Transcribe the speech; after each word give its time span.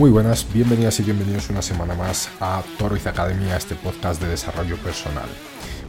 Muy 0.00 0.10
buenas, 0.10 0.50
bienvenidas 0.50 0.98
y 0.98 1.02
bienvenidos 1.02 1.50
una 1.50 1.60
semana 1.60 1.94
más 1.94 2.30
a 2.40 2.62
Toroiz 2.78 3.06
Academia, 3.06 3.54
este 3.54 3.74
podcast 3.74 4.18
de 4.22 4.30
desarrollo 4.30 4.78
personal. 4.78 5.28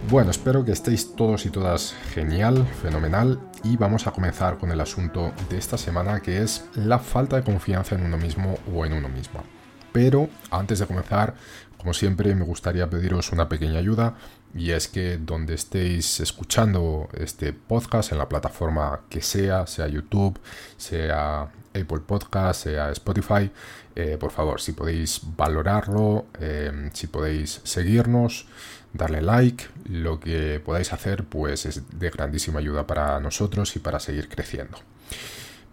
Bueno, 0.10 0.32
espero 0.32 0.66
que 0.66 0.74
estéis 0.74 1.16
todos 1.16 1.46
y 1.46 1.50
todas 1.50 1.94
genial, 2.14 2.68
fenomenal, 2.82 3.40
y 3.64 3.78
vamos 3.78 4.08
a 4.08 4.12
comenzar 4.12 4.58
con 4.58 4.70
el 4.70 4.82
asunto 4.82 5.32
de 5.50 5.58
esta 5.58 5.78
semana 5.78 6.20
que 6.20 6.42
es 6.42 6.66
la 6.76 7.00
falta 7.00 7.38
de 7.38 7.44
confianza 7.44 7.96
en 7.96 8.04
uno 8.04 8.18
mismo 8.18 8.58
o 8.76 8.86
en 8.86 8.92
uno 8.92 9.08
misma. 9.08 9.44
Pero 9.92 10.30
antes 10.50 10.80
de 10.80 10.88
comenzar, 10.88 11.36
como 11.78 11.94
siempre, 11.94 12.36
me 12.36 12.46
gustaría 12.46 12.90
pediros 12.90 13.32
una 13.32 13.50
pequeña 13.50 13.80
ayuda 13.80 14.16
y 14.54 14.72
es 14.72 14.88
que 14.88 15.18
donde 15.18 15.56
estéis 15.56 16.20
escuchando 16.20 17.10
este 17.14 17.54
podcast, 17.54 18.12
en 18.12 18.18
la 18.18 18.30
plataforma 18.30 19.02
que 19.10 19.22
sea, 19.22 19.66
sea 19.66 19.88
YouTube, 19.88 20.40
sea 20.78 21.50
Apple 21.74 22.02
Podcast, 22.06 22.64
sea 22.64 22.92
Spotify, 22.92 23.50
eh, 23.96 24.18
por 24.20 24.32
favor, 24.32 24.62
si 24.62 24.74
podéis 24.74 25.22
valorarlo, 25.36 26.28
eh, 26.40 26.90
si 26.94 27.08
podéis 27.08 27.62
seguirnos, 27.64 28.46
darle 28.94 29.22
like, 29.22 29.66
lo 29.90 30.20
que 30.20 30.62
podáis 30.64 30.92
hacer 30.94 31.24
pues 31.24 31.66
es 31.66 32.00
de 32.00 32.10
grandísima 32.10 32.60
ayuda 32.60 32.86
para 32.86 33.20
nosotros 33.20 33.76
y 33.76 33.80
para 33.80 34.00
seguir 34.00 34.30
creciendo. 34.30 34.78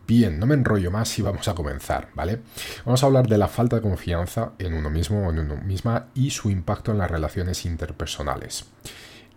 Bien, 0.09 0.39
no 0.41 0.47
me 0.47 0.55
enrollo 0.55 0.91
más 0.91 1.19
y 1.19 1.23
vamos 1.23 1.49
a 1.49 1.55
comenzar, 1.55 2.09
¿vale? 2.15 2.41
Vamos 2.87 3.03
a 3.03 3.07
hablar 3.07 3.29
de 3.29 3.37
la 3.37 3.47
falta 3.47 3.77
de 3.77 3.83
confianza 3.83 4.53
en 4.59 4.73
uno 4.73 4.89
mismo 4.89 5.27
o 5.27 5.31
en 5.31 5.39
uno 5.39 5.57
misma 5.57 6.07
y 6.15 6.31
su 6.31 6.49
impacto 6.49 6.93
en 6.93 6.99
las 6.99 7.11
relaciones 7.11 7.67
interpersonales. 7.67 8.65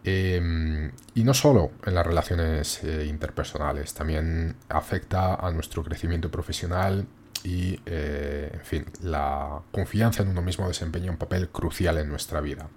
Em, 0.06 0.94
y 1.14 1.26
no 1.26 1.34
solo 1.34 1.72
en 1.86 1.94
las 1.94 2.08
relaciones 2.08 2.82
eh, 2.86 3.06
interpersonales, 3.06 3.94
también 3.94 4.56
afecta 4.70 5.36
a 5.36 5.52
nuestro 5.52 5.84
crecimiento 5.84 6.32
profesional 6.32 7.06
y, 7.44 7.78
eh, 7.86 8.52
en 8.54 8.66
fin, 8.66 8.86
la 9.02 9.64
confianza 9.74 10.24
en 10.24 10.30
uno 10.30 10.42
mismo 10.42 10.70
desempeña 10.70 11.12
un 11.12 11.18
papel 11.18 11.50
crucial 11.50 11.98
en 11.98 12.08
nuestra 12.08 12.40
vida. 12.40 12.70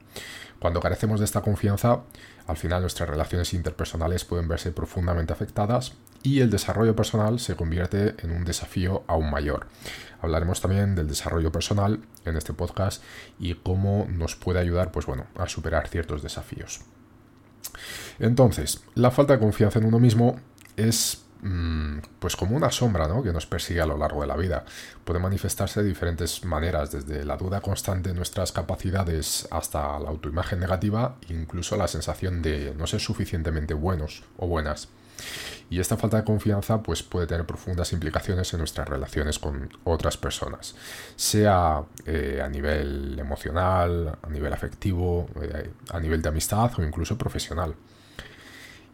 Cuando 0.58 0.80
carecemos 0.80 1.20
de 1.20 1.26
esta 1.26 1.42
confianza, 1.42 2.00
al 2.48 2.56
final 2.56 2.80
nuestras 2.80 3.08
relaciones 3.08 3.54
interpersonales 3.54 4.24
pueden 4.24 4.48
verse 4.48 4.72
profundamente 4.72 5.32
afectadas 5.32 5.92
y 6.24 6.40
el 6.40 6.50
desarrollo 6.50 6.96
personal 6.96 7.38
se 7.38 7.54
convierte 7.54 8.14
en 8.18 8.32
un 8.32 8.44
desafío 8.44 9.04
aún 9.06 9.30
mayor. 9.30 9.66
Hablaremos 10.20 10.60
también 10.60 10.96
del 10.96 11.06
desarrollo 11.06 11.52
personal 11.52 12.00
en 12.24 12.36
este 12.36 12.54
podcast 12.54 13.02
y 13.38 13.54
cómo 13.54 14.06
nos 14.08 14.34
puede 14.34 14.58
ayudar 14.58 14.90
pues 14.90 15.04
bueno, 15.04 15.26
a 15.36 15.46
superar 15.48 15.86
ciertos 15.86 16.22
desafíos. 16.22 16.80
Entonces, 18.18 18.82
la 18.94 19.10
falta 19.10 19.34
de 19.34 19.38
confianza 19.38 19.78
en 19.78 19.84
uno 19.84 19.98
mismo 19.98 20.40
es 20.78 21.24
mm, 21.42 21.98
pues 22.20 22.36
como 22.36 22.56
una 22.56 22.70
sombra 22.70 23.06
¿no? 23.06 23.22
que 23.22 23.32
nos 23.32 23.44
persigue 23.44 23.82
a 23.82 23.86
lo 23.86 23.98
largo 23.98 24.22
de 24.22 24.26
la 24.26 24.36
vida. 24.36 24.64
Puede 25.04 25.20
manifestarse 25.20 25.82
de 25.82 25.88
diferentes 25.90 26.42
maneras, 26.46 26.90
desde 26.90 27.22
la 27.26 27.36
duda 27.36 27.60
constante 27.60 28.08
de 28.08 28.14
nuestras 28.14 28.50
capacidades 28.50 29.46
hasta 29.50 29.98
la 29.98 30.08
autoimagen 30.08 30.58
negativa, 30.58 31.16
incluso 31.28 31.76
la 31.76 31.86
sensación 31.86 32.40
de 32.40 32.74
no 32.78 32.86
ser 32.86 33.00
suficientemente 33.00 33.74
buenos 33.74 34.22
o 34.38 34.46
buenas. 34.46 34.88
Y 35.70 35.80
esta 35.80 35.96
falta 35.96 36.18
de 36.18 36.24
confianza 36.24 36.82
pues, 36.82 37.02
puede 37.02 37.26
tener 37.26 37.46
profundas 37.46 37.92
implicaciones 37.92 38.52
en 38.52 38.58
nuestras 38.58 38.88
relaciones 38.88 39.38
con 39.38 39.70
otras 39.84 40.16
personas, 40.16 40.76
sea 41.16 41.82
eh, 42.06 42.40
a 42.44 42.48
nivel 42.48 43.18
emocional, 43.18 44.18
a 44.22 44.28
nivel 44.28 44.52
afectivo, 44.52 45.28
eh, 45.42 45.70
a 45.90 46.00
nivel 46.00 46.22
de 46.22 46.28
amistad 46.28 46.70
o 46.78 46.82
incluso 46.82 47.16
profesional. 47.16 47.74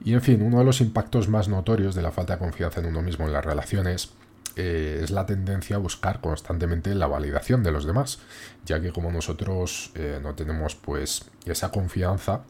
Y 0.03 0.15
en 0.15 0.23
fin, 0.23 0.41
uno 0.43 0.59
de 0.59 0.65
los 0.65 0.81
impactos 0.81 1.29
más 1.29 1.49
notorios 1.49 1.95
de 1.95 2.03
la 2.03 2.13
falta 2.13 2.35
de 2.35 2.39
confianza 2.39 2.81
en 2.81 2.87
uno 2.87 3.03
mismo 3.03 3.27
en 3.27 3.35
las 3.35 3.45
relaciones 3.45 4.13
eh, 4.57 5.01
es 5.03 5.11
la 5.11 5.27
tendencia 5.27 5.77
a 5.77 5.79
buscar 5.79 6.21
constantemente 6.21 6.95
la 6.95 7.07
validación 7.07 7.63
de 7.63 7.73
los 7.73 7.85
demás, 7.85 8.21
ya 8.65 8.81
que 8.81 8.93
como 8.93 9.13
nosotros 9.13 9.93
no 10.23 10.35
tenemos 10.35 10.77
pues 10.77 11.27
esa 11.45 11.71
confianza 11.71 12.41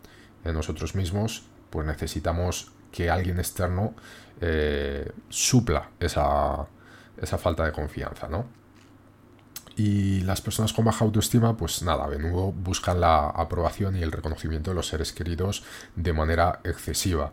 en 0.45 0.55
nosotros 0.55 0.95
mismos, 0.95 1.43
pues 1.71 1.87
necesitamos 1.87 2.71
que 2.91 3.11
alguien 3.11 3.39
externo 3.39 3.95
eh, 4.41 5.11
supla 5.29 5.91
esa, 6.01 6.67
esa, 7.21 7.39
falta 7.39 7.65
de 7.65 7.73
confianza, 7.73 8.29
¿no? 8.29 8.47
Y 9.77 10.21
las 10.23 10.41
personas 10.41 10.73
con 10.73 10.85
baja 10.85 11.05
autoestima, 11.05 11.57
pues 11.57 11.83
nada, 11.83 12.05
a 12.05 12.09
menudo 12.09 12.53
buscan 12.53 13.01
la 13.01 13.29
aprobación 13.29 13.97
y 13.97 14.03
el 14.03 14.13
reconocimiento 14.13 14.71
de 14.71 14.77
los 14.77 14.89
seres 14.89 15.13
queridos 15.13 15.65
de 15.97 16.13
manera 16.13 16.61
excesiva. 16.65 17.33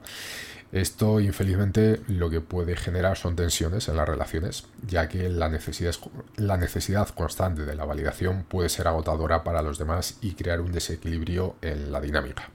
Esto, 0.71 1.21
infelizmente, 1.21 2.01
lo 2.07 2.29
que 2.29 2.41
puede 2.41 2.75
generar 2.75 3.17
son 3.17 3.37
tensiones 3.37 3.87
en 3.87 3.95
las 3.95 4.07
relaciones, 4.07 4.65
ya 4.85 5.07
que 5.07 5.29
la 5.29 5.47
necesidad, 5.47 5.95
la 6.35 6.57
necesidad 6.57 7.07
constante 7.09 7.65
de 7.65 7.75
la 7.75 7.85
validación 7.85 8.43
puede 8.43 8.67
ser 8.67 8.87
agotadora 8.87 9.43
para 9.43 9.61
los 9.61 9.77
demás 9.77 10.17
y 10.21 10.33
crear 10.33 10.59
un 10.59 10.73
desequilibrio 10.73 11.55
en 11.61 11.91
la 11.91 12.01
dinámica. 12.01 12.49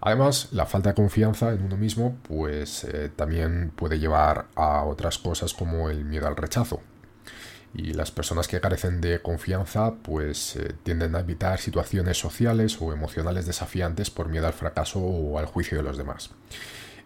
Además, 0.00 0.48
la 0.52 0.66
falta 0.66 0.90
de 0.90 0.94
confianza 0.94 1.52
en 1.52 1.62
uno 1.62 1.76
mismo 1.76 2.16
pues 2.22 2.84
eh, 2.84 3.10
también 3.14 3.70
puede 3.76 3.98
llevar 3.98 4.46
a 4.54 4.84
otras 4.84 5.18
cosas 5.18 5.52
como 5.52 5.90
el 5.90 6.04
miedo 6.04 6.26
al 6.26 6.36
rechazo. 6.36 6.80
Y 7.74 7.92
las 7.92 8.10
personas 8.10 8.48
que 8.48 8.60
carecen 8.60 9.00
de 9.00 9.20
confianza 9.20 9.94
pues 10.02 10.56
eh, 10.56 10.74
tienden 10.82 11.14
a 11.14 11.20
evitar 11.20 11.58
situaciones 11.58 12.18
sociales 12.18 12.78
o 12.80 12.92
emocionales 12.92 13.46
desafiantes 13.46 14.10
por 14.10 14.28
miedo 14.28 14.46
al 14.46 14.54
fracaso 14.54 15.00
o 15.00 15.38
al 15.38 15.46
juicio 15.46 15.76
de 15.76 15.84
los 15.84 15.98
demás. 15.98 16.30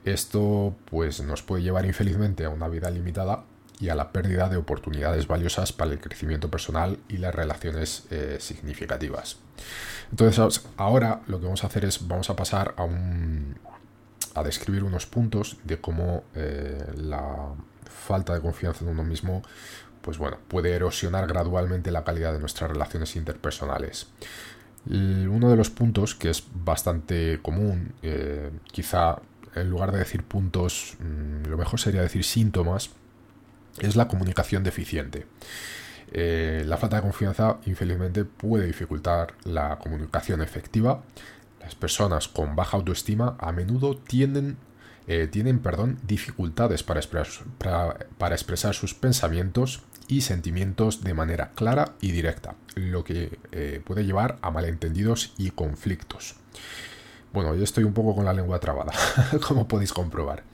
Esto 0.04 0.76
pues 0.84 1.20
nos 1.22 1.42
puede 1.42 1.62
llevar 1.62 1.86
infelizmente 1.86 2.44
a 2.44 2.50
una 2.50 2.68
vida 2.68 2.90
limitada 2.90 3.44
y 3.80 3.88
a 3.88 3.94
la 3.94 4.12
pérdida 4.12 4.48
de 4.48 4.56
oportunidades 4.56 5.26
valiosas 5.26 5.72
para 5.72 5.92
el 5.92 6.00
crecimiento 6.00 6.50
personal 6.50 6.98
y 7.08 7.18
las 7.18 7.34
relaciones 7.34 8.04
eh, 8.10 8.38
significativas. 8.40 9.38
Entonces 10.10 10.62
ahora 10.76 11.22
lo 11.26 11.38
que 11.38 11.44
vamos 11.44 11.64
a 11.64 11.66
hacer 11.66 11.84
es 11.84 12.06
vamos 12.06 12.30
a 12.30 12.36
pasar 12.36 12.74
a, 12.76 12.84
un, 12.84 13.58
a 14.34 14.42
describir 14.42 14.84
unos 14.84 15.06
puntos 15.06 15.56
de 15.64 15.80
cómo 15.80 16.24
eh, 16.34 16.84
la 16.96 17.54
falta 17.84 18.34
de 18.34 18.40
confianza 18.40 18.84
en 18.84 18.90
uno 18.90 19.04
mismo 19.04 19.42
pues 20.04 20.18
bueno, 20.18 20.36
puede 20.48 20.72
erosionar 20.72 21.26
gradualmente 21.26 21.90
la 21.90 22.04
calidad 22.04 22.34
de 22.34 22.38
nuestras 22.38 22.70
relaciones 22.70 23.16
interpersonales. 23.16 24.06
Uno 24.86 25.48
de 25.48 25.56
los 25.56 25.70
puntos 25.70 26.14
que 26.14 26.28
es 26.28 26.44
bastante 26.52 27.40
común, 27.40 27.94
eh, 28.02 28.50
quizá 28.70 29.16
en 29.54 29.70
lugar 29.70 29.92
de 29.92 29.98
decir 29.98 30.22
puntos, 30.22 30.98
mm, 31.00 31.48
lo 31.48 31.56
mejor 31.56 31.80
sería 31.80 32.02
decir 32.02 32.22
síntomas, 32.22 32.90
es 33.80 33.96
la 33.96 34.08
comunicación 34.08 34.62
deficiente. 34.62 35.26
Eh, 36.12 36.62
la 36.66 36.76
falta 36.76 36.96
de 36.96 37.02
confianza, 37.02 37.58
infelizmente, 37.66 38.24
puede 38.24 38.66
dificultar 38.66 39.34
la 39.44 39.78
comunicación 39.78 40.42
efectiva. 40.42 41.02
Las 41.60 41.74
personas 41.74 42.28
con 42.28 42.54
baja 42.56 42.76
autoestima 42.76 43.36
a 43.40 43.52
menudo 43.52 44.00
eh, 45.06 45.28
tienen 45.30 45.58
perdón, 45.58 45.98
dificultades 46.06 46.82
para, 46.82 47.00
para, 48.18 48.34
expresar 48.34 48.74
sus 48.74 48.94
pensamientos 48.94 49.82
y 50.06 50.20
sentimientos 50.20 51.02
de 51.02 51.14
manera 51.14 51.50
clara 51.54 51.94
y 52.00 52.12
directa, 52.12 52.54
lo 52.74 53.02
que 53.04 53.38
eh, 53.52 53.82
puede 53.84 54.04
llevar 54.04 54.38
a 54.42 54.50
malentendidos 54.50 55.32
y 55.38 55.50
conflictos. 55.50 56.36
Bueno, 57.32 57.56
yo 57.56 57.64
estoy 57.64 57.84
un 57.84 57.94
poco 57.94 58.14
con 58.14 58.24
la 58.24 58.32
lengua 58.32 58.60
trabada, 58.60 58.92
como 59.48 59.66
podéis 59.66 59.92
comprobar. 59.92 60.44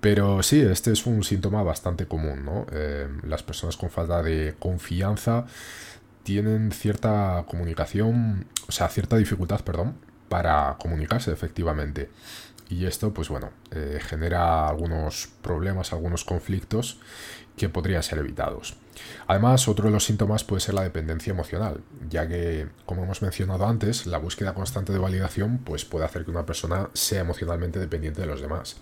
Pero 0.00 0.42
sí, 0.42 0.60
este 0.60 0.92
es 0.92 1.06
un 1.06 1.24
síntoma 1.24 1.62
bastante 1.62 2.06
común, 2.06 2.44
¿no? 2.44 2.66
Eh, 2.72 3.08
las 3.24 3.42
personas 3.42 3.76
con 3.76 3.90
falta 3.90 4.22
de 4.22 4.54
confianza 4.58 5.46
tienen 6.22 6.72
cierta 6.72 7.44
comunicación, 7.48 8.46
o 8.68 8.72
sea, 8.72 8.88
cierta 8.88 9.16
dificultad, 9.16 9.60
perdón, 9.60 9.94
para 10.28 10.76
comunicarse 10.78 11.32
efectivamente. 11.32 12.10
Y 12.68 12.86
esto 12.86 13.12
pues 13.12 13.28
bueno 13.28 13.50
eh, 13.70 13.98
genera 14.00 14.68
algunos 14.68 15.28
problemas, 15.42 15.92
algunos 15.92 16.24
conflictos 16.24 16.98
que 17.56 17.68
podrían 17.68 18.02
ser 18.02 18.18
evitados. 18.18 18.76
Además, 19.26 19.66
otro 19.68 19.86
de 19.86 19.90
los 19.90 20.04
síntomas 20.04 20.44
puede 20.44 20.60
ser 20.60 20.74
la 20.74 20.82
dependencia 20.82 21.30
emocional, 21.30 21.80
ya 22.08 22.28
que, 22.28 22.68
como 22.84 23.04
hemos 23.04 23.22
mencionado 23.22 23.66
antes, 23.66 24.06
la 24.06 24.18
búsqueda 24.18 24.54
constante 24.54 24.92
de 24.92 24.98
validación 24.98 25.58
pues, 25.58 25.84
puede 25.84 26.04
hacer 26.04 26.24
que 26.24 26.30
una 26.30 26.46
persona 26.46 26.90
sea 26.92 27.20
emocionalmente 27.20 27.78
dependiente 27.78 28.20
de 28.20 28.26
los 28.26 28.40
demás. 28.40 28.76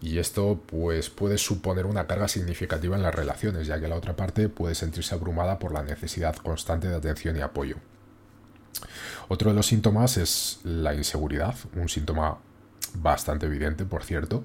Y 0.00 0.18
esto 0.18 0.60
pues, 0.66 1.10
puede 1.10 1.38
suponer 1.38 1.86
una 1.86 2.06
carga 2.06 2.28
significativa 2.28 2.96
en 2.96 3.02
las 3.02 3.14
relaciones, 3.14 3.66
ya 3.66 3.80
que 3.80 3.88
la 3.88 3.96
otra 3.96 4.16
parte 4.16 4.48
puede 4.48 4.74
sentirse 4.74 5.14
abrumada 5.14 5.58
por 5.58 5.72
la 5.72 5.82
necesidad 5.82 6.36
constante 6.36 6.88
de 6.88 6.96
atención 6.96 7.36
y 7.36 7.40
apoyo. 7.40 7.76
Otro 9.28 9.50
de 9.50 9.56
los 9.56 9.66
síntomas 9.66 10.16
es 10.16 10.60
la 10.64 10.94
inseguridad, 10.94 11.54
un 11.74 11.88
síntoma 11.88 12.38
bastante 12.94 13.46
evidente, 13.46 13.84
por 13.84 14.04
cierto, 14.04 14.44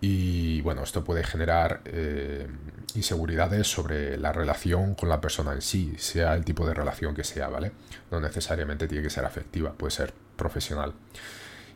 y 0.00 0.60
bueno, 0.60 0.82
esto 0.82 1.02
puede 1.02 1.24
generar 1.24 1.80
eh, 1.84 2.46
inseguridades 2.94 3.66
sobre 3.66 4.16
la 4.16 4.32
relación 4.32 4.94
con 4.94 5.08
la 5.08 5.20
persona 5.20 5.52
en 5.52 5.62
sí, 5.62 5.94
sea 5.98 6.34
el 6.34 6.44
tipo 6.44 6.66
de 6.66 6.74
relación 6.74 7.14
que 7.14 7.24
sea, 7.24 7.48
¿vale? 7.48 7.72
No 8.10 8.20
necesariamente 8.20 8.86
tiene 8.86 9.02
que 9.02 9.10
ser 9.10 9.24
afectiva, 9.24 9.72
puede 9.72 9.90
ser 9.90 10.14
profesional. 10.36 10.94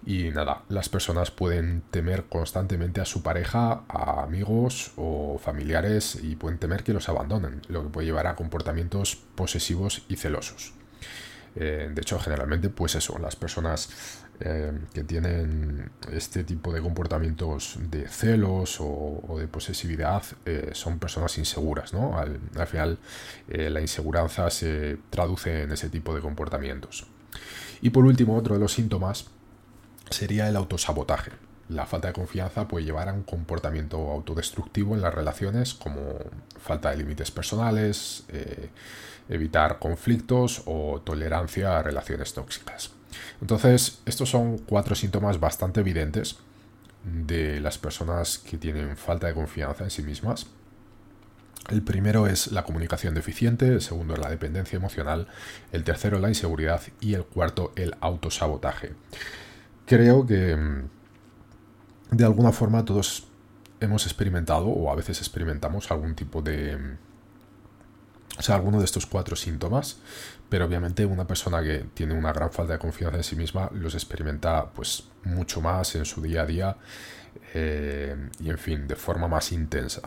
Y 0.05 0.31
nada, 0.31 0.63
las 0.69 0.89
personas 0.89 1.31
pueden 1.31 1.83
temer 1.91 2.25
constantemente 2.25 3.01
a 3.01 3.05
su 3.05 3.23
pareja, 3.23 3.83
a 3.89 4.23
amigos 4.23 4.93
o 4.97 5.39
familiares 5.39 6.19
y 6.21 6.35
pueden 6.35 6.59
temer 6.59 6.83
que 6.83 6.93
los 6.93 7.09
abandonen, 7.09 7.63
lo 7.69 7.85
que 7.85 7.89
puede 7.89 8.07
llevar 8.07 8.27
a 8.27 8.35
comportamientos 8.35 9.17
posesivos 9.35 10.05
y 10.09 10.17
celosos. 10.17 10.75
Eh, 11.55 11.91
de 11.93 12.01
hecho, 12.01 12.19
generalmente, 12.19 12.69
pues 12.69 12.95
eso, 12.95 13.19
las 13.19 13.37
personas 13.37 13.91
eh, 14.45 14.73
que 14.93 15.05
tienen 15.05 15.91
este 16.11 16.43
tipo 16.43 16.73
de 16.73 16.81
comportamientos 16.81 17.79
de 17.91 18.09
celos 18.09 18.79
o, 18.81 19.37
de 19.39 19.47
posesividad 19.47 20.25
eh, 20.45 20.71
son 20.73 20.99
personas 20.99 21.39
inseguras, 21.39 21.93
¿no? 21.93 22.19
Al, 22.19 22.67
final, 22.67 22.99
la 23.49 23.81
inseguridad 23.81 24.29
se 24.51 24.99
traduce 25.11 25.63
en 25.63 25.73
ese 25.73 25.89
tipo 25.91 26.15
de 26.15 26.21
comportamientos. 26.21 27.07
Y 27.81 27.91
por 27.91 28.05
último, 28.05 28.37
otro 28.37 28.55
de 28.55 28.61
los 28.61 28.73
síntomas 28.73 29.27
sería 30.11 30.49
el 30.49 30.57
autosabotaje. 30.57 31.33
La 31.69 31.87
falta 31.87 32.09
de 32.09 32.15
confianza 32.15 32.69
puede 32.69 32.85
llevar 32.85 33.09
a 33.09 33.13
un 33.13 33.23
comportamiento 33.23 34.11
autodestructivo 34.11 34.95
en 34.95 35.03
las 35.03 35.15
relaciones, 35.15 35.75
como 35.75 36.19
falta 36.59 36.91
de 36.91 36.97
límites 36.97 37.31
personales, 37.31 38.25
evitar 39.29 39.79
conflictos 39.79 40.63
o 40.67 41.01
tolerancia 41.05 41.79
a 41.79 41.83
relaciones 41.83 42.35
tóxicas. 42.35 42.93
Entonces, 43.41 44.01
estos 44.07 44.31
son 44.31 44.59
cuatro 44.59 44.95
síntomas 44.95 45.41
bastante 45.41 45.81
evidentes 45.81 46.39
de 47.05 47.61
las 47.61 47.79
personas 47.79 48.39
que 48.39 48.59
tienen 48.59 48.97
falta 48.97 49.27
de 49.27 49.35
confianza 49.35 49.85
en 49.85 49.91
sí 49.91 50.03
mismas. 50.03 50.47
El 51.71 51.83
primero 51.83 52.27
es 52.27 52.51
la 52.51 52.65
comunicación 52.65 53.15
deficiente, 53.15 53.69
el 53.69 53.81
segundo 53.81 54.15
es 54.15 54.21
la 54.21 54.31
dependencia 54.31 54.77
emocional, 54.77 55.29
el 55.71 55.85
tercero 55.85 56.19
la 56.19 56.29
inseguridad 56.29 56.83
y 57.01 57.15
el 57.15 57.25
cuarto 57.25 57.73
el 57.77 57.95
autosabotaje. 58.01 58.93
Creo 59.87 60.27
que 60.27 60.57
mm, 60.57 60.89
de 62.11 62.25
alguna 62.25 62.53
forma 62.53 62.85
todos 62.85 63.29
hemos 63.81 64.07
experimentado 64.07 64.67
o 64.67 64.91
a 64.91 64.97
veces 64.97 65.19
experimentamos 65.19 65.91
algún 65.91 66.15
tipo 66.15 66.43
de 66.43 66.77
mm, 66.77 66.99
o 68.39 68.43
sea, 68.43 68.55
alguno 68.55 68.79
de 68.79 68.85
estos 68.85 69.07
cuatro 69.07 69.37
síntomas, 69.37 69.99
pero 70.49 70.65
obviamente 70.65 71.05
una 71.05 71.27
persona 71.27 71.63
que 71.63 71.87
tiene 71.95 72.15
una 72.15 72.33
gran 72.33 72.51
falta 72.51 72.75
de 72.75 72.79
confianza 72.79 73.17
en 73.17 73.25
sí 73.25 73.37
misma 73.37 73.71
los 73.73 73.95
experimenta 73.95 74.71
pues 74.71 75.05
mucho 75.25 75.61
más 75.61 75.95
en 75.95 76.05
su 76.05 76.23
día 76.23 76.43
a 76.43 76.47
día 76.47 76.77
eh, 77.55 78.17
y 78.41 78.51
en 78.51 78.59
fin, 78.59 78.87
de 78.87 78.97
forma 78.97 79.29
más 79.29 79.53
intensa. 79.53 80.03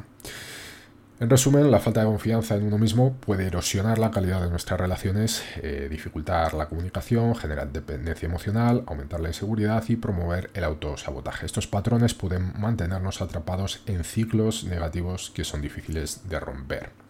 En 1.18 1.30
resumen, 1.30 1.72
la 1.72 1.80
falta 1.80 2.01
de 2.01 2.07
confianza 2.07 2.56
en 2.56 2.63
uno 2.63 2.77
mismo 2.77 3.13
puede 3.13 3.48
erosionar 3.48 4.00
la 4.00 4.12
calidad 4.12 4.42
de 4.42 4.50
nuestras 4.50 4.77
relaciones, 4.77 5.44
eh, 5.63 5.88
dificultar 5.89 6.54
la 6.54 6.68
comunicación, 6.68 7.36
generar 7.36 7.72
dependencia 7.72 8.25
emocional, 8.25 8.83
aumentar 8.86 9.22
la 9.22 9.30
inseguridad 9.30 9.81
y 9.88 9.95
promover 9.95 10.50
el 10.54 10.66
autosabotaje. 10.66 11.45
Estos 11.45 11.68
patrones 11.68 12.13
pueden 12.13 12.51
mantenernos 12.60 13.22
atrapados 13.22 13.81
en 13.86 14.04
ciclos 14.04 14.66
negativos 14.66 15.31
que 15.33 15.45
son 15.45 15.62
difíciles 15.62 16.27
de 16.27 16.38
romper. 16.38 17.04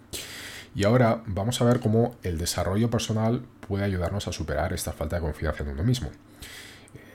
Y 0.75 0.83
ahora 0.83 1.24
vamos 1.25 1.62
a 1.62 1.66
ver 1.66 1.80
cómo 1.80 2.16
el 2.22 2.38
desarrollo 2.38 2.89
personal 2.89 3.42
puede 3.66 3.86
ayudarnos 3.86 4.27
a 4.27 4.33
superar 4.33 4.74
esta 4.74 4.92
falta 4.92 5.16
de 5.16 5.22
confianza 5.22 5.63
en 5.63 5.69
uno 5.69 5.83
mismo. 5.83 6.12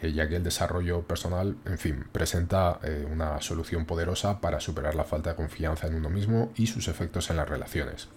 Eh, 0.02 0.12
ya 0.12 0.28
que 0.28 0.36
el 0.36 0.42
desarrollo 0.42 1.02
personal, 1.02 1.56
en 1.66 1.76
fin, 1.76 2.04
presenta 2.10 2.78
eh, 2.82 3.06
una 3.10 3.40
solución 3.42 3.84
poderosa 3.84 4.40
para 4.40 4.60
superar 4.60 4.94
la 4.94 5.04
falta 5.04 5.30
de 5.30 5.36
confianza 5.36 5.88
en 5.88 5.94
uno 5.94 6.08
mismo 6.08 6.52
y 6.56 6.68
sus 6.68 6.88
efectos 6.88 7.28
en 7.28 7.36
las 7.36 7.48
relaciones. 7.48 8.08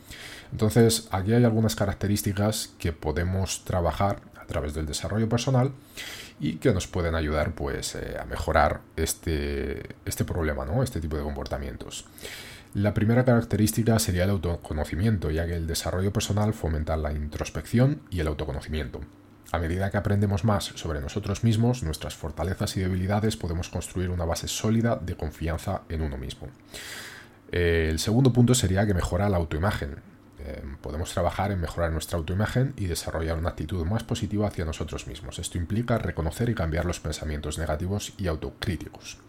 Entonces, 0.53 1.09
aquí 1.11 1.33
hay 1.33 1.43
algunas 1.43 1.75
características 1.75 2.69
que 2.79 2.93
podemos 2.93 3.65
trabajar 3.65 4.21
a 4.41 4.45
través 4.45 4.73
del 4.73 4.85
desarrollo 4.85 5.27
personal 5.27 5.71
y 6.39 6.55
que 6.55 6.73
nos 6.73 6.87
pueden 6.87 7.15
ayudar 7.15 7.53
pues, 7.53 7.95
eh, 7.95 8.17
a 8.19 8.23
mejorar 8.25 8.79
este, 8.95 9.95
este 10.05 10.23
problema, 10.23 10.63
¿no? 10.63 10.83
este 10.83 11.01
tipo 11.01 11.17
de 11.17 11.23
comportamientos. 11.23 12.05
La 12.73 12.95
primera 12.95 13.23
característica 13.23 13.99
sería 13.99 14.23
el 14.23 14.31
autoconocimiento, 14.31 15.29
ya 15.29 15.45
que 15.45 15.55
el 15.55 15.67
desarrollo 15.67 16.11
personal 16.11 16.55
fomenta 16.55 16.97
la 16.97 17.13
introspección 17.13 18.01
y 18.09 18.19
el 18.19 18.27
autoconocimiento. 18.27 19.01
A 19.51 19.59
medida 19.59 19.91
que 19.91 19.97
aprendemos 19.97 20.43
más 20.43 20.63
sobre 20.63 20.99
nosotros 20.99 21.43
mismos, 21.43 21.83
nuestras 21.83 22.15
fortalezas 22.15 22.75
y 22.75 22.79
debilidades, 22.79 23.37
podemos 23.37 23.69
construir 23.69 24.09
una 24.09 24.25
base 24.25 24.47
sólida 24.47 24.95
de 24.95 25.15
confianza 25.15 25.81
en 25.87 26.01
uno 26.01 26.17
mismo. 26.17 26.47
El 27.51 27.99
segundo 27.99 28.33
punto 28.33 28.55
sería 28.55 28.87
que 28.87 28.95
mejora 28.95 29.29
la 29.29 29.37
autoimagen. 29.37 29.97
Eh, 30.39 30.63
podemos 30.81 31.13
trabajar 31.13 31.51
en 31.51 31.61
mejorar 31.61 31.91
nuestra 31.91 32.17
autoimagen 32.17 32.73
y 32.75 32.87
desarrollar 32.87 33.37
una 33.37 33.49
actitud 33.49 33.85
más 33.85 34.03
positiva 34.03 34.47
hacia 34.47 34.65
nosotros 34.65 35.05
mismos. 35.05 35.37
Esto 35.37 35.59
implica 35.59 35.99
reconocer 35.99 36.49
y 36.49 36.55
cambiar 36.55 36.85
los 36.85 36.99
pensamientos 36.99 37.59
negativos 37.59 38.13
y 38.17 38.25
autocríticos. 38.25 39.19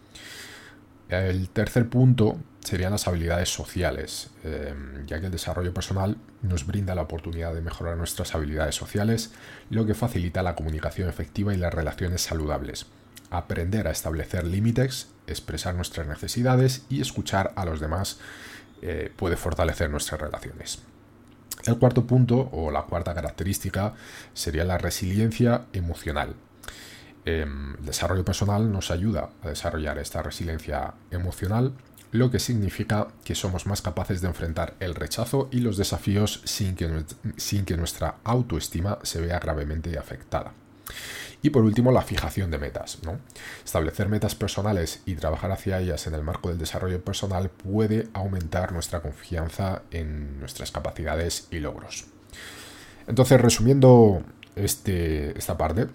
El 1.09 1.49
tercer 1.49 1.87
punto 1.87 2.39
serían 2.65 2.91
las 2.91 3.07
habilidades 3.07 3.49
sociales, 3.49 4.29
em, 4.43 5.05
ya 5.05 5.19
que 5.19 5.27
el 5.27 5.31
desarrollo 5.31 5.73
personal 5.73 6.17
nos 6.41 6.65
brinda 6.65 6.95
la 6.95 7.03
oportunidad 7.03 7.53
de 7.53 7.61
mejorar 7.61 7.95
nuestras 7.95 8.33
habilidades 8.33 8.75
sociales, 8.75 9.31
lo 9.69 9.85
que 9.85 9.93
facilita 9.93 10.43
la 10.43 10.55
comunicación 10.55 11.07
efectiva 11.07 11.53
y 11.53 11.57
las 11.57 11.73
relaciones 11.73 12.21
saludables. 12.21 12.87
Aprender 13.29 13.87
a 13.87 13.91
establecer 13.91 14.45
límites, 14.45 15.09
expresar 15.27 15.75
nuestras 15.75 16.07
necesidades 16.07 16.85
y 16.89 17.01
escuchar 17.01 17.53
a 17.55 17.65
los 17.65 17.79
demás 17.79 18.19
eh, 18.81 19.11
puede 19.15 19.37
fortalecer 19.37 19.89
nuestras 19.89 20.19
relaciones. 20.19 20.79
El 21.65 21.77
cuarto 21.77 22.05
punto 22.05 22.49
o 22.51 22.71
la 22.71 22.83
cuarta 22.83 23.13
característica 23.13 23.93
sería 24.33 24.65
la 24.65 24.77
resiliencia 24.77 25.65
emocional. 25.73 26.35
Em, 27.25 27.75
el 27.79 27.85
desarrollo 27.85 28.23
personal 28.23 28.71
nos 28.71 28.91
ayuda 28.91 29.29
a 29.43 29.49
desarrollar 29.49 29.97
esta 29.97 30.21
resiliencia 30.21 30.93
emocional, 31.09 31.73
lo 32.15 32.31
que 32.31 32.39
significa 32.39 33.07
que 33.23 33.35
somos 33.35 33.65
más 33.65 33.81
capaces 33.81 34.21
de 34.21 34.27
enfrentar 34.27 34.75
el 34.79 34.95
rechazo 34.95 35.49
y 35.51 35.59
los 35.59 35.77
desafíos 35.77 36.41
sin 36.45 36.75
que, 36.75 37.03
sin 37.37 37.65
que 37.65 37.77
nuestra 37.77 38.15
autoestima 38.23 38.99
se 39.03 39.21
vea 39.21 39.39
gravemente 39.39 39.97
afectada. 39.97 40.53
Y 41.41 41.51
por 41.51 41.63
último, 41.63 41.91
la 41.91 42.01
fijación 42.01 42.49
de 42.49 42.57
metas. 42.57 42.97
Establecer 43.63 44.09
metas 44.09 44.33
personales 44.33 45.01
y 45.05 45.15
trabajar 45.15 45.51
hacia 45.51 45.79
ellas 45.79 46.07
en 46.07 46.15
el 46.15 46.23
marco 46.23 46.49
del 46.49 46.57
desarrollo 46.57 47.03
personal 47.03 47.49
puede 47.51 48.07
aumentar 48.13 48.71
nuestra 48.71 49.01
confianza 49.01 49.83
en 49.91 50.39
nuestras 50.39 50.71
capacidades 50.71 51.47
y 51.51 51.59
logros. 51.59 52.05
Entonces, 53.07 53.39
resumiendo 53.39 54.23
este, 54.55 55.37
esta 55.37 55.55
parte, 55.55 55.87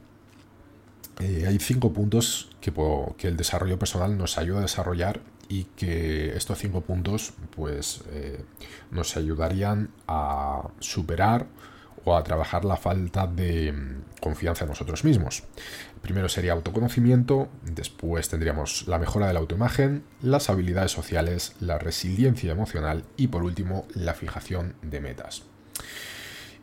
eh, 1.19 1.45
hay 1.49 1.59
cinco 1.59 1.93
puntos 1.93 2.51
que, 2.61 2.73
que, 3.17 3.27
el 3.27 3.37
desarrollo 3.37 3.79
personal 3.79 4.17
nos 4.17 4.39
ayuda 4.39 4.59
a 4.59 4.63
desarrollar 4.63 5.21
y 5.51 5.65
que 5.77 6.37
estos 6.37 6.59
cinco 6.61 6.81
puntos 6.83 7.33
pues, 7.57 8.03
eh, 8.13 8.45
nos 8.93 9.17
ayudarían 9.17 9.91
a 10.07 10.69
superar 10.79 11.49
o 12.05 12.17
a 12.17 12.23
trabajar 12.23 12.65
la 12.65 12.77
falta 12.77 13.27
de 13.27 13.73
mm, 13.73 14.21
confianza 14.21 14.65
en 14.65 14.71
nosotros 14.71 15.05
mismos. 15.05 15.43
Primero 16.03 16.29
sería 16.29 16.53
autoconocimiento, 16.53 17.49
después 17.65 18.29
tendríamos 18.29 18.87
la 18.87 19.01
mejora 19.01 19.27
de 19.27 19.33
la 19.33 19.41
autoimagen, 19.41 20.05
las 20.23 20.49
habilidades 20.51 20.93
sociales, 20.93 21.57
la 21.59 21.79
resiliencia 21.79 22.53
emocional 22.53 23.05
y 23.17 23.27
por 23.27 23.43
último 23.43 23.87
la 23.95 24.15
fijación 24.15 24.77
de 24.83 25.01
metas. 25.01 25.43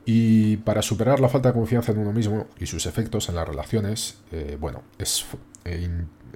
Y 0.06 0.58
para 0.58 0.82
superar 0.82 1.20
la 1.20 1.28
falta 1.28 1.50
de 1.50 1.56
confianza 1.56 1.92
en 1.92 1.98
uno 1.98 2.14
mismo 2.14 2.48
y 2.58 2.68
sus 2.68 2.86
efectos 2.86 3.28
en 3.28 3.36
las 3.36 3.46
relaciones, 3.46 4.20
eh, 4.32 4.56
bueno, 4.58 4.84
es, 4.98 5.26
eh, 5.66 5.90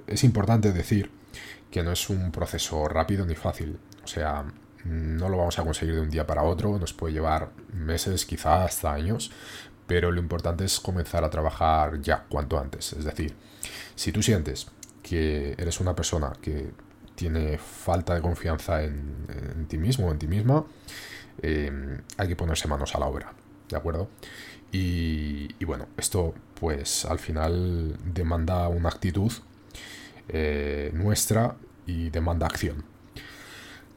es 0.06 0.22
importante 0.22 0.74
decir 0.74 1.21
que 1.70 1.82
no 1.82 1.92
es 1.92 2.10
un 2.10 2.30
proceso 2.32 2.86
rápido 2.88 3.24
ni 3.26 3.34
fácil. 3.34 3.78
O 4.04 4.06
sea, 4.06 4.44
no 4.84 5.28
lo 5.28 5.36
vamos 5.36 5.58
a 5.58 5.64
conseguir 5.64 5.94
de 5.94 6.00
un 6.00 6.10
día 6.10 6.26
para 6.26 6.42
otro, 6.42 6.78
nos 6.78 6.92
puede 6.92 7.14
llevar 7.14 7.50
meses, 7.72 8.26
quizás 8.26 8.66
hasta 8.66 8.92
años, 8.92 9.30
pero 9.86 10.10
lo 10.10 10.20
importante 10.20 10.64
es 10.64 10.80
comenzar 10.80 11.24
a 11.24 11.30
trabajar 11.30 12.00
ya 12.00 12.24
cuanto 12.28 12.58
antes. 12.58 12.92
Es 12.92 13.04
decir, 13.04 13.34
si 13.94 14.12
tú 14.12 14.22
sientes 14.22 14.68
que 15.02 15.54
eres 15.58 15.80
una 15.80 15.94
persona 15.94 16.32
que 16.40 16.70
tiene 17.14 17.58
falta 17.58 18.14
de 18.14 18.20
confianza 18.20 18.82
en, 18.82 19.66
ti 19.68 19.78
mismo 19.78 20.08
o 20.08 20.12
en 20.12 20.18
ti 20.18 20.26
misma, 20.26 20.64
eh, 21.40 22.00
hay 22.16 22.28
que 22.28 22.36
ponerse 22.36 22.68
manos 22.68 22.94
a 22.94 22.98
la 22.98 23.06
obra, 23.06 23.32
¿de 23.68 23.76
acuerdo? 23.76 24.08
Y, 24.72 25.62
bueno, 25.64 25.86
esto 25.98 26.34
pues 26.58 27.04
al 27.04 27.18
final 27.18 27.96
demanda 28.04 28.68
una 28.68 28.88
actitud 28.88 29.30
eh, 30.28 30.90
nuestra 30.94 31.56
y 31.86 32.10
demanda 32.10 32.46
acción. 32.46 32.84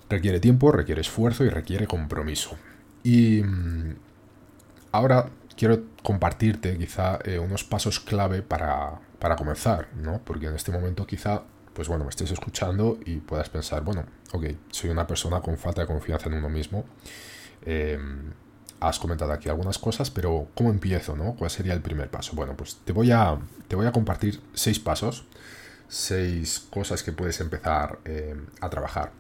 Requiere 0.10 0.40
tiempo, 0.40 0.72
requiere 0.72 1.02
esfuerzo 1.02 1.44
y 1.44 1.50
requiere 1.50 1.88
compromiso. 1.88 2.58
Y 3.04 3.42
mm, 3.44 3.96
ahora 4.92 5.30
quiero 5.56 5.84
compartirte 6.04 6.78
quizá 6.78 7.20
eh, 7.24 7.40
unos 7.40 7.64
pasos 7.64 8.00
clave 8.00 8.42
para, 8.42 9.00
para, 9.20 9.36
comenzar, 9.36 9.88
¿no? 9.96 10.20
Porque 10.24 10.48
en 10.48 10.56
este 10.56 10.72
momento 10.72 11.08
quizá, 11.08 11.44
pues 11.74 11.88
bueno, 11.88 12.04
me 12.04 12.10
estés 12.10 12.32
escuchando 12.32 13.00
y 13.06 13.18
puedas 13.18 13.50
pensar, 13.50 13.84
bueno, 13.84 14.06
ok, 14.32 14.46
soy 14.70 14.90
una 14.90 15.08
persona 15.08 15.42
con 15.42 15.58
falta 15.58 15.82
de 15.82 15.88
confianza 15.88 16.30
en 16.30 16.36
uno 16.36 16.50
mismo. 16.50 16.86
Eh, 17.66 17.98
has 18.80 19.00
comentado 19.00 19.32
aquí 19.32 19.50
algunas 19.50 19.78
cosas, 19.78 20.12
pero 20.12 20.48
¿cómo 20.54 20.70
empiezo? 20.70 21.16
No? 21.16 21.36
¿Cuál 21.36 21.50
sería 21.50 21.74
el 21.74 21.82
primer 21.82 22.10
paso? 22.10 22.36
Bueno, 22.36 22.56
pues 22.56 22.78
te 22.84 22.92
voy 22.94 23.12
a, 23.12 23.38
te 23.68 23.76
voy 23.76 23.88
a 23.88 23.92
compartir 23.92 24.42
seis 24.54 24.80
pasos, 24.80 25.26
seis 25.88 26.68
cosas 26.70 27.04
que 27.04 27.12
puedes 27.12 27.40
empezar 27.42 28.00
eh, 28.06 28.36
a 28.62 28.70
trabajar. 28.70 29.12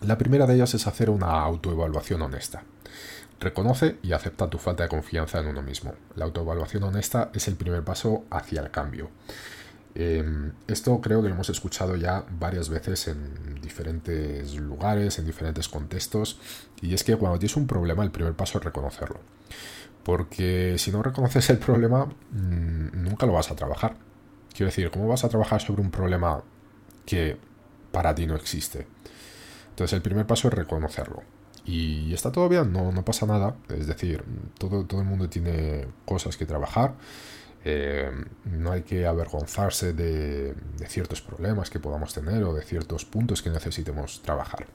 La 0.00 0.16
primera 0.16 0.46
de 0.46 0.54
ellas 0.54 0.74
es 0.74 0.86
hacer 0.86 1.10
una 1.10 1.30
autoevaluación 1.40 2.22
honesta. 2.22 2.62
Reconoce 3.40 3.98
y 4.02 4.12
acepta 4.12 4.50
tu 4.50 4.58
falta 4.58 4.84
de 4.84 4.88
confianza 4.88 5.38
en 5.40 5.46
uno 5.46 5.62
mismo. 5.62 5.94
La 6.16 6.24
autoevaluación 6.24 6.82
honesta 6.84 7.30
es 7.34 7.48
el 7.48 7.56
primer 7.56 7.84
paso 7.84 8.24
hacia 8.30 8.60
el 8.60 8.70
cambio. 8.70 9.10
Em, 9.94 10.52
esto 10.68 11.00
creo 11.00 11.22
que 11.22 11.28
lo 11.28 11.34
hemos 11.34 11.50
escuchado 11.50 11.96
ya 11.96 12.24
varias 12.30 12.68
veces 12.68 13.08
en 13.08 13.60
diferentes 13.60 14.54
lugares, 14.54 15.18
en 15.18 15.26
diferentes 15.26 15.68
contextos, 15.68 16.38
y 16.80 16.94
es 16.94 17.02
que 17.02 17.16
cuando 17.16 17.38
tienes 17.38 17.56
un 17.56 17.66
problema 17.66 18.04
el 18.04 18.10
primer 18.10 18.34
paso 18.34 18.58
es 18.58 18.64
reconocerlo. 18.64 19.20
Porque 20.04 20.76
si 20.78 20.92
no 20.92 21.02
reconoces 21.02 21.50
el 21.50 21.58
problema, 21.58 22.06
mm, 22.06 23.02
nunca 23.02 23.26
lo 23.26 23.32
vas 23.32 23.50
a 23.50 23.56
trabajar. 23.56 23.96
Quiero 24.58 24.70
decir, 24.70 24.90
¿cómo 24.90 25.06
vas 25.06 25.22
a 25.22 25.28
trabajar 25.28 25.62
sobre 25.62 25.82
un 25.82 25.92
problema 25.92 26.42
que 27.06 27.36
para 27.92 28.12
ti 28.12 28.26
no 28.26 28.34
existe? 28.34 28.88
Entonces 29.70 29.94
el 29.94 30.02
primer 30.02 30.26
paso 30.26 30.48
es 30.48 30.54
reconocerlo. 30.54 31.22
Y 31.64 32.12
está 32.12 32.32
todo 32.32 32.48
bien, 32.48 32.72
no, 32.72 32.90
no 32.90 33.04
pasa 33.04 33.24
nada. 33.24 33.54
Es 33.68 33.86
decir, 33.86 34.24
todo, 34.58 34.84
todo 34.84 35.00
el 35.00 35.06
mundo 35.06 35.28
tiene 35.28 35.86
cosas 36.04 36.36
que 36.36 36.44
trabajar 36.44 36.96
eh, 37.64 38.10
no 38.44 38.72
hay 38.72 38.82
que 38.82 39.06
avergonzarse 39.06 39.92
de, 39.92 40.54
ciertos 40.86 41.20
problemas 41.20 41.70
que 41.70 41.80
podamos 41.80 42.14
tener 42.14 42.42
o 42.44 42.54
de 42.54 42.62
ciertos 42.62 43.04
puntos 43.04 43.42
que 43.42 43.50
necesitemos 43.50 44.22
trabajar. 44.22 44.66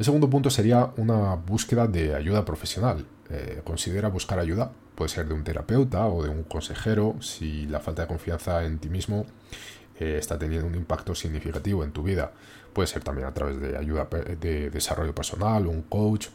El 0.00 0.06
segundo 0.06 0.30
punto 0.30 0.48
sería 0.48 0.94
una 0.96 1.34
búsqueda 1.34 1.86
de 1.86 2.14
ayuda 2.14 2.42
profesional. 2.42 3.04
Eh, 3.28 3.60
considera 3.62 4.08
buscar 4.08 4.38
ayuda, 4.38 4.72
puede 4.94 5.10
ser 5.10 5.28
de 5.28 5.34
un 5.34 5.44
terapeuta 5.44 6.06
o 6.06 6.22
de 6.22 6.30
un 6.30 6.42
consejero, 6.44 7.16
si 7.20 7.66
la 7.66 7.80
falta 7.80 8.00
de 8.00 8.08
confianza 8.08 8.64
en 8.64 8.78
ti 8.78 8.88
mismo 8.88 9.26
eh, 9.98 10.16
está 10.18 10.38
teniendo 10.38 10.66
un 10.66 10.74
impacto 10.74 11.14
significativo 11.14 11.84
en 11.84 11.92
tu 11.92 12.02
vida. 12.02 12.32
Puede 12.72 12.86
ser 12.86 13.04
también 13.04 13.28
a 13.28 13.34
través 13.34 13.60
de 13.60 13.76
ayuda 13.76 14.08
de 14.40 14.70
desarrollo 14.70 15.14
personal, 15.14 15.66
un 15.66 15.82
coach, 15.82 16.28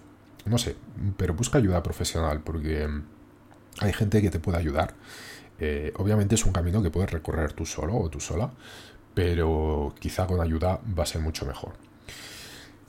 no 0.46 0.60
sé, 0.60 0.76
pero 1.18 1.34
busca 1.34 1.58
ayuda 1.58 1.82
profesional 1.82 2.42
porque 2.42 2.88
hay 3.80 3.94
gente 3.94 4.22
que 4.22 4.30
te 4.30 4.38
puede 4.38 4.60
ayudar 4.60 4.94
eh, 5.60 5.92
obviamente 5.98 6.36
es 6.36 6.46
un 6.46 6.52
camino 6.52 6.84
que 6.84 6.92
puedes 6.92 7.10
recorrer 7.10 7.54
tú 7.54 7.66
solo 7.66 7.96
o 7.98 8.10
tú 8.10 8.20
sola, 8.20 8.52
pero 9.16 9.96
quizá 10.00 10.28
con 10.28 10.40
ayuda 10.40 10.80
va 10.98 11.02
a 11.02 11.08
ser 11.08 11.22
mucho 11.22 11.48
mejor. 11.48 11.74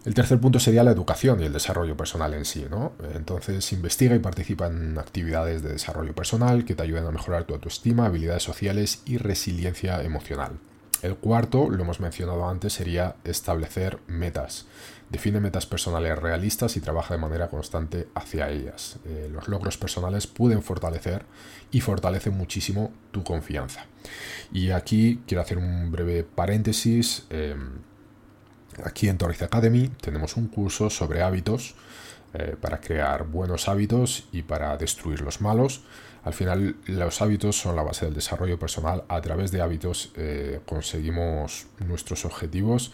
El 0.06 0.14
tercer 0.14 0.38
punto 0.38 0.60
sería 0.60 0.84
la 0.84 0.92
educación 0.92 1.42
y 1.42 1.46
el 1.46 1.52
desarrollo 1.52 1.96
personal 1.96 2.32
en 2.32 2.44
sí, 2.44 2.64
¿no? 2.70 2.92
Entonces 3.12 3.72
investiga 3.72 4.14
y 4.14 4.20
participa 4.20 4.68
en 4.68 4.96
actividades 4.98 5.64
de 5.64 5.70
desarrollo 5.70 6.14
personal 6.14 6.64
que 6.64 6.76
te 6.76 6.84
ayuden 6.84 7.06
a 7.06 7.10
mejorar 7.10 7.42
tu 7.42 7.54
autoestima, 7.54 8.06
habilidades 8.06 8.44
sociales 8.44 9.02
y 9.04 9.18
resiliencia 9.18 10.00
emocional. 10.04 10.60
El 11.02 11.16
cuarto, 11.16 11.68
lo 11.70 11.82
hemos 11.82 11.98
mencionado 11.98 12.48
antes, 12.48 12.74
sería 12.74 13.16
establecer 13.24 13.98
metas. 14.06 14.66
Define 15.10 15.40
metas 15.40 15.66
personales 15.66 16.16
realistas 16.16 16.76
y 16.76 16.80
trabaja 16.80 17.14
de 17.14 17.20
manera 17.20 17.48
constante 17.48 18.06
hacia 18.14 18.48
ellas. 18.48 19.00
Eh, 19.06 19.28
los 19.32 19.48
logros 19.48 19.76
personales 19.76 20.28
pueden 20.28 20.62
fortalecer 20.62 21.24
y 21.72 21.80
fortalecen 21.80 22.36
muchísimo 22.36 22.92
tu 23.10 23.24
confianza. 23.24 23.86
Y 24.52 24.70
aquí 24.70 25.20
quiero 25.26 25.42
hacer 25.42 25.58
un 25.58 25.90
breve 25.90 26.22
paréntesis. 26.22 27.26
Em, 27.28 27.80
aquí 28.84 29.08
en 29.08 29.18
Torres 29.18 29.42
Academy 29.42 29.88
tenemos 30.00 30.36
un 30.36 30.48
curso 30.48 30.90
sobre 30.90 31.22
hábitos 31.22 31.74
eh, 32.34 32.56
para 32.60 32.80
crear 32.80 33.26
buenos 33.26 33.68
hábitos 33.68 34.28
y 34.32 34.42
para 34.42 34.76
destruir 34.76 35.20
los 35.20 35.40
malos. 35.40 35.82
Al 36.24 36.34
final 36.34 36.76
los 36.86 37.22
hábitos 37.22 37.56
son 37.56 37.76
la 37.76 37.82
base 37.82 38.04
del 38.04 38.14
desarrollo 38.14 38.58
personal. 38.58 39.04
A 39.08 39.20
través 39.20 39.52
de 39.52 39.62
hábitos 39.62 40.12
eh, 40.16 40.60
conseguimos 40.66 41.66
nuestros 41.78 42.24
objetivos 42.24 42.92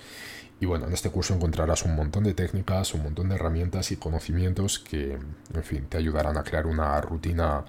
y 0.60 0.66
bueno, 0.66 0.86
en 0.86 0.92
este 0.92 1.10
curso 1.10 1.34
encontrarás 1.34 1.82
un 1.84 1.96
montón 1.96 2.22
de 2.22 2.34
técnicas, 2.34 2.94
un 2.94 3.02
montón 3.02 3.30
de 3.30 3.34
herramientas 3.34 3.90
y 3.90 3.96
conocimientos 3.96 4.78
que, 4.78 5.18
en 5.54 5.64
fin, 5.64 5.86
te 5.88 5.96
ayudarán 5.96 6.36
a 6.36 6.44
crear 6.44 6.66
una 6.66 7.00
rutina 7.00 7.64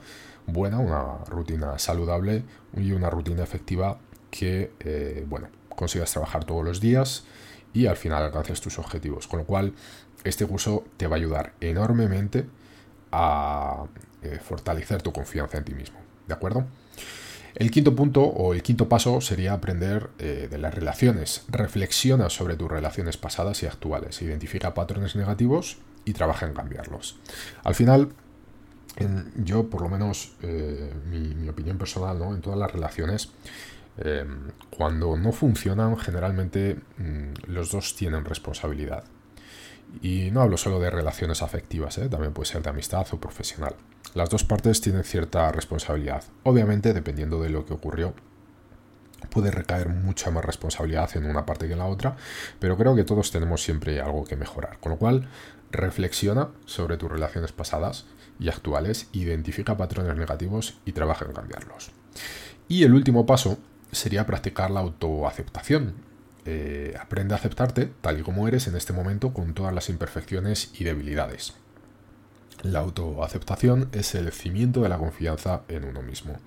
buena, 0.46 0.78
una 0.78 1.24
rutina 1.26 1.80
saludable 1.80 2.44
y 2.78 2.92
una 2.92 3.10
rutina 3.10 3.42
efectiva 3.42 3.98
que, 4.30 4.74
eh, 4.82 5.26
bueno, 5.28 5.48
consigas 5.70 6.12
trabajar 6.12 6.46
todos 6.46 6.64
los 6.64 6.80
días 6.82 7.24
y 7.74 7.88
al 7.88 7.98
final 7.98 8.24
alcances 8.24 8.62
tus 8.62 8.80
objetivos. 8.80 9.28
Con 9.28 9.40
lo 9.40 9.46
cual, 9.46 9.74
este 10.24 10.46
curso 10.46 10.86
te 10.98 11.08
va 11.08 11.16
a 11.16 11.20
ayudar 11.20 11.54
enormemente 11.60 12.46
a 13.12 13.86
eh, 14.22 14.40
fortalecer 14.44 15.02
tu 15.02 15.12
confianza 15.12 15.58
en 15.58 15.66
ti 15.66 15.74
mismo. 15.74 16.00
¿De 16.28 16.34
acuerdo? 16.34 16.66
El 17.56 17.70
quinto 17.70 17.96
punto 17.96 18.24
o 18.24 18.54
el 18.54 18.64
quinto 18.64 18.90
paso 18.90 19.22
sería 19.22 19.54
aprender 19.54 20.10
eh, 20.18 20.48
de 20.50 20.58
las 20.58 20.74
relaciones. 20.74 21.44
Reflexiona 21.50 22.30
sobre 22.30 22.56
tus 22.56 22.70
relaciones 22.70 23.18
pasadas 23.18 23.62
y 23.62 23.68
actuales. 23.68 24.22
Identifica 24.22 24.74
patrones 24.74 25.16
negativos 25.16 25.78
y 26.06 26.14
trabaja 26.14 26.48
en 26.48 26.54
cambiarlos. 26.54 27.18
Al 27.64 27.76
final, 27.76 28.10
yo, 29.36 29.70
por 29.70 29.82
lo 29.82 29.90
menos, 29.90 30.34
eh, 30.42 30.92
mi, 31.10 31.48
opinión 31.48 31.78
personal, 31.78 32.18
¿no? 32.18 32.34
en 32.34 32.42
todas 32.42 32.58
las 32.58 32.72
relaciones, 32.72 33.30
em, 33.98 34.52
cuando 34.70 35.18
no 35.18 35.32
funcionan, 35.32 35.98
generalmente 35.98 36.80
mm, 36.98 37.52
los 37.52 37.72
dos 37.72 37.96
tienen 37.96 38.26
responsabilidad. 38.26 39.04
Y 40.02 40.32
no 40.32 40.42
hablo 40.42 40.58
solo 40.58 40.80
de 40.80 40.90
relaciones 40.90 41.42
afectivas, 41.42 41.98
¿eh? 42.00 42.10
también 42.10 42.34
puede 42.34 42.50
ser 42.50 42.64
de 42.64 42.70
amistad 42.70 43.06
o 43.12 43.20
profesional. 43.20 43.76
Las 44.16 44.30
dos 44.30 44.44
partes 44.44 44.82
tienen 44.82 45.04
cierta 45.04 45.52
responsabilidad. 45.52 46.24
Obviamente, 46.44 46.94
dependiendo 46.94 47.42
de 47.42 47.50
lo 47.50 47.66
que 47.66 47.74
ocurrió, 47.74 48.14
puede 49.30 49.52
recaer 49.52 49.90
mucha 49.90 50.32
más 50.32 50.44
responsabilidad 50.44 51.10
en 51.16 51.26
una 51.26 51.46
parte 51.46 51.68
que 51.68 51.74
en 51.74 51.80
la 51.80 51.86
otra, 51.86 52.16
pero 52.60 52.78
creo 52.78 52.96
que 52.96 53.04
todos 53.04 53.32
tenemos 53.32 53.64
siempre 53.64 54.02
algo 54.02 54.26
que 54.26 54.36
mejorar. 54.36 54.80
Con 54.80 54.92
lo 54.92 54.98
cual, 54.98 55.28
reflexiona 55.72 56.50
sobre 56.66 56.98
tus 56.98 57.12
relaciones 57.12 57.52
pasadas 57.52 58.06
y 58.40 58.50
actuales, 58.50 59.08
identifica 59.12 59.78
patrones 59.78 60.16
negativos 60.16 60.80
y 60.86 60.92
trabaja 60.92 61.26
en 61.26 61.34
cambiarlos. 61.34 61.92
Y 62.68 62.84
el 62.84 62.94
último 62.94 63.26
paso 63.26 63.58
sería 63.94 64.26
practicar 64.26 64.72
la 64.72 64.82
autoaceptación. 64.82 65.94
Eh, 66.46 66.96
aprende 67.00 67.34
a 67.34 67.38
aceptarte 67.38 67.90
tal 68.02 68.20
y 68.20 68.24
como 68.24 68.48
eres 68.48 68.68
en 68.68 68.76
este 68.76 68.92
momento 68.92 69.34
con 69.34 69.54
todas 69.54 69.74
las 69.74 69.90
imperfecciones 69.90 70.72
y 70.80 70.84
debilidades. 70.84 71.54
La 72.64 72.80
autoaceptación 72.80 73.90
es 73.94 74.16
el 74.16 74.32
cimiento 74.32 74.82
de 74.82 74.90
la 74.90 74.98
confianza 74.98 75.62
en 75.68 75.86
uno 75.86 76.02
mismo. 76.02 76.38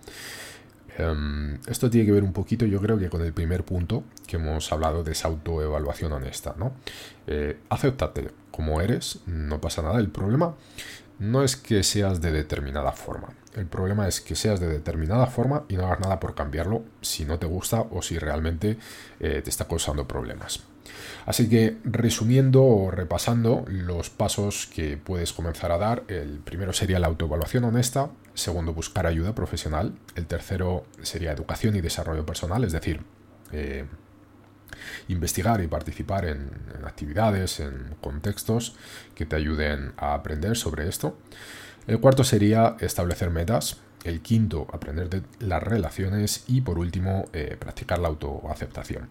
Em, 0.98 1.58
esto 1.66 1.90
tiene 1.90 2.06
que 2.06 2.12
ver 2.12 2.24
un 2.24 2.32
poquito, 2.32 2.64
yo 2.64 2.80
creo 2.80 2.98
que 2.98 3.10
con 3.10 3.20
el 3.22 3.32
primer 3.32 3.64
punto 3.64 4.04
que 4.26 4.36
hemos 4.36 4.72
hablado 4.72 5.04
de 5.04 5.12
esa 5.12 5.28
autoevaluación 5.28 6.12
honesta, 6.12 6.54
¿no? 6.56 6.72
Eh, 7.26 7.58
acéptate 7.68 8.30
como 8.50 8.80
eres, 8.80 9.20
no 9.26 9.60
pasa 9.60 9.82
nada. 9.82 9.98
El 9.98 10.08
problema 10.08 10.54
no 11.18 11.42
es 11.42 11.56
que 11.56 11.82
seas 11.82 12.20
de 12.20 12.32
determinada 12.32 12.92
forma. 12.92 13.28
El 13.54 13.66
problema 13.66 14.06
es 14.06 14.20
que 14.20 14.36
seas 14.36 14.60
de 14.60 14.68
determinada 14.68 15.26
forma 15.26 15.64
y 15.68 15.76
no 15.76 15.86
hagas 15.86 16.00
nada 16.00 16.20
por 16.20 16.34
cambiarlo 16.34 16.84
si 17.00 17.24
no 17.24 17.38
te 17.38 17.46
gusta 17.46 17.80
o 17.90 18.02
si 18.02 18.18
realmente 18.18 18.76
eh, 19.18 19.40
te 19.42 19.50
está 19.50 19.66
causando 19.66 20.06
problemas. 20.06 20.64
Así 21.24 21.48
que 21.48 21.78
resumiendo 21.84 22.62
o 22.62 22.90
repasando 22.90 23.64
los 23.66 24.10
pasos 24.10 24.68
que 24.72 24.96
puedes 24.96 25.32
comenzar 25.32 25.72
a 25.72 25.78
dar, 25.78 26.04
el 26.08 26.38
primero 26.38 26.72
sería 26.72 26.98
la 26.98 27.08
autoevaluación 27.08 27.64
honesta, 27.64 28.10
segundo 28.34 28.74
buscar 28.74 29.06
ayuda 29.06 29.34
profesional, 29.34 29.94
el 30.14 30.26
tercero 30.26 30.84
sería 31.02 31.32
educación 31.32 31.74
y 31.76 31.80
desarrollo 31.80 32.24
personal, 32.24 32.62
es 32.62 32.72
decir, 32.72 33.00
eh, 33.52 33.86
investigar 35.08 35.62
y 35.62 35.66
participar 35.66 36.26
en, 36.26 36.50
actividades, 36.84 37.60
en 37.60 37.94
contextos 38.00 38.76
que 39.14 39.26
te 39.26 39.36
ayuden 39.36 39.92
a 39.96 40.14
aprender 40.14 40.56
sobre 40.56 40.88
esto. 40.88 41.18
El 41.86 42.00
cuarto 42.00 42.24
sería 42.24 42.76
establecer 42.80 43.30
metas, 43.30 43.78
el 44.04 44.20
quinto, 44.20 44.66
aprender 44.72 45.08
de 45.08 45.22
las 45.40 45.62
relaciones 45.62 46.44
y 46.46 46.60
por 46.60 46.78
último, 46.78 47.26
eh, 47.32 47.56
practicar 47.58 47.98
la 47.98 48.08
autoaceptación. 48.08 49.08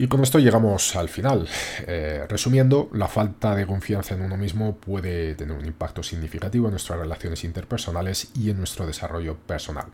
Y 0.00 0.06
con 0.06 0.22
esto 0.22 0.38
llegamos 0.38 0.94
al 0.94 1.08
final. 1.08 1.48
Eh, 1.88 2.24
resumiendo, 2.28 2.88
la 2.92 3.08
falta 3.08 3.56
de 3.56 3.66
confianza 3.66 4.14
en 4.14 4.22
uno 4.22 4.36
mismo 4.36 4.76
puede 4.76 5.34
tener 5.34 5.56
un 5.56 5.66
impacto 5.66 6.04
significativo 6.04 6.68
en 6.68 6.70
nuestras 6.70 7.00
relaciones 7.00 7.42
interpersonales 7.42 8.30
y 8.36 8.50
en 8.50 8.58
nuestro 8.58 8.86
desarrollo 8.86 9.36
personal. 9.36 9.86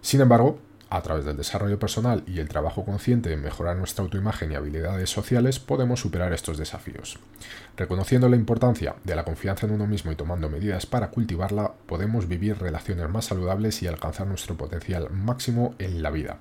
Sin 0.00 0.20
embargo, 0.20 0.60
a 0.92 1.00
través 1.00 1.24
del 1.24 1.38
desarrollo 1.38 1.78
personal 1.78 2.22
y 2.26 2.38
el 2.38 2.50
trabajo 2.50 2.84
consciente 2.84 3.32
en 3.32 3.40
mejorar 3.40 3.78
nuestra 3.78 4.04
autoimagen 4.04 4.52
y 4.52 4.56
habilidades 4.56 5.08
sociales 5.08 5.58
podemos 5.58 6.00
superar 6.00 6.34
estos 6.34 6.58
desafíos. 6.58 7.18
Reconociendo 7.78 8.28
la 8.28 8.36
importancia 8.36 8.94
de 9.02 9.16
la 9.16 9.24
confianza 9.24 9.64
en 9.64 9.72
uno 9.72 9.86
mismo 9.86 10.12
y 10.12 10.16
tomando 10.16 10.50
medidas 10.50 10.84
para 10.84 11.08
cultivarla, 11.08 11.72
podemos 11.86 12.28
vivir 12.28 12.58
relaciones 12.58 13.08
más 13.08 13.24
saludables 13.24 13.82
y 13.82 13.86
alcanzar 13.86 14.26
nuestro 14.26 14.54
potencial 14.58 15.08
máximo 15.08 15.74
en 15.78 16.02
la 16.02 16.10
vida. 16.10 16.36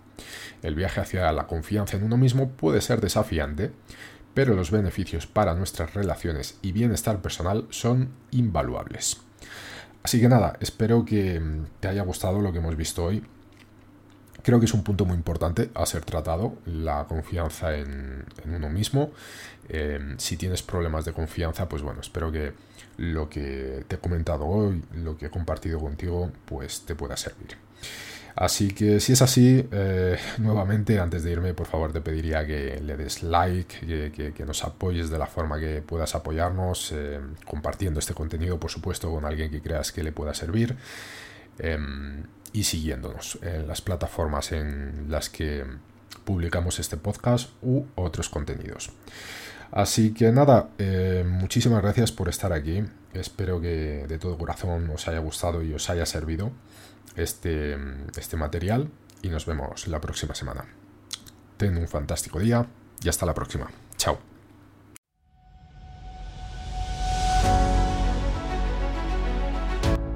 El 0.61 0.75
viaje 0.75 0.99
hacia 0.99 1.31
la 1.31 1.47
confianza 1.47 1.95
en 1.95 2.03
uno 2.03 2.17
mismo 2.17 2.49
puede 2.49 2.81
ser 2.81 2.99
desafiante, 2.99 3.71
pero 4.33 4.53
los 4.53 4.69
beneficios 4.69 5.27
para 5.27 5.55
nuestras 5.55 5.93
relaciones 5.93 6.57
y 6.61 6.73
bienestar 6.73 7.21
personal 7.21 7.67
son 7.69 8.09
invaluables. 8.31 9.21
Así 10.03 10.19
que 10.19 10.27
nada, 10.27 10.57
espero 10.59 11.05
que 11.05 11.41
te 11.79 11.87
haya 11.87 12.03
gustado 12.03 12.41
lo 12.41 12.51
que 12.51 12.57
hemos 12.57 12.75
visto 12.75 13.05
hoy 13.05 13.23
Creo 14.43 14.59
que 14.59 14.65
es 14.65 14.73
un 14.73 14.83
punto 14.83 15.05
muy 15.05 15.15
importante 15.15 15.69
a 15.73 15.85
ser 15.85 16.03
tratado, 16.03 16.55
la 16.65 17.05
confianza 17.05 17.75
en, 17.75 18.25
uno 18.45 18.69
mismo. 18.69 19.11
Em, 19.69 20.17
si 20.17 20.37
tienes 20.37 20.63
problemas 20.63 21.05
de 21.05 21.13
confianza, 21.13 21.69
pues 21.69 21.81
bueno, 21.81 22.01
espero 22.01 22.31
que 22.31 22.53
lo 22.97 23.29
que 23.29 23.85
te 23.87 23.95
he 23.95 23.99
comentado 23.99 24.45
hoy, 24.45 24.83
lo 24.95 25.17
que 25.17 25.27
he 25.27 25.29
compartido 25.29 25.79
contigo, 25.79 26.31
pues 26.45 26.81
te 26.81 26.95
pueda 26.95 27.15
servir. 27.17 27.57
Así 28.35 28.69
que 28.69 28.99
si 28.99 29.13
es 29.13 29.21
así, 29.21 29.67
eh, 29.71 30.17
nuevamente 30.37 30.99
antes 30.99 31.23
de 31.23 31.31
irme, 31.31 31.53
por 31.53 31.67
favor 31.67 31.91
te 31.91 32.01
pediría 32.01 32.45
que 32.45 32.79
le 32.81 32.95
des 32.95 33.23
like, 33.23 34.11
que, 34.11 34.45
nos 34.45 34.63
apoyes 34.63 35.09
de 35.09 35.17
la 35.17 35.27
forma 35.27 35.59
que 35.59 35.81
puedas 35.81 36.15
apoyarnos, 36.15 36.91
em, 36.93 37.35
compartiendo 37.45 37.99
este 37.99 38.13
contenido, 38.13 38.59
por 38.59 38.71
supuesto, 38.71 39.11
con 39.11 39.25
alguien 39.25 39.51
que 39.51 39.61
creas 39.61 39.91
que 39.91 40.03
le 40.03 40.11
pueda 40.11 40.33
servir. 40.33 40.77
Em, 41.59 42.23
y 42.53 42.63
siguiéndonos 42.63 43.39
en 43.41 43.67
las 43.67 43.81
plataformas 43.81 44.51
en 44.51 45.05
las 45.09 45.29
que 45.29 45.65
publicamos 46.23 46.79
este 46.79 46.97
podcast 46.97 47.51
u 47.61 47.85
otros 47.95 48.29
contenidos. 48.29 48.91
Así 49.71 50.13
que 50.13 50.31
nada, 50.31 50.69
eh, 50.77 51.23
muchísimas 51.25 51.81
gracias 51.81 52.11
por 52.11 52.27
estar 52.27 52.51
aquí. 52.51 52.83
Espero 53.13 53.61
que 53.61 54.05
de 54.07 54.17
todo 54.17 54.37
corazón 54.37 54.89
os 54.89 55.07
haya 55.07 55.19
gustado 55.19 55.63
y 55.63 55.73
os 55.73 55.89
haya 55.89 56.05
servido 56.05 56.51
este, 57.15 57.77
este 58.17 58.37
material 58.37 58.89
y 59.21 59.29
nos 59.29 59.45
vemos 59.45 59.87
la 59.87 60.01
próxima 60.01 60.35
semana. 60.35 60.65
Ten 61.57 61.77
un 61.77 61.87
fantástico 61.87 62.39
día 62.39 62.67
y 63.01 63.09
hasta 63.09 63.25
la 63.25 63.33
próxima. 63.33 63.69
Chao. 63.97 64.30